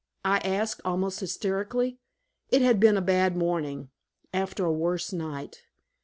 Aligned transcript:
I 0.25 0.39
asked, 0.39 0.81
almost 0.83 1.19
hysterically. 1.19 1.99
It 2.49 2.63
had 2.63 2.79
been 2.79 2.97
a 2.97 3.03
bad 3.03 3.37
morning, 3.37 3.91
after 4.33 4.65
a 4.65 4.73
worse 4.73 5.13
night. 5.13 5.61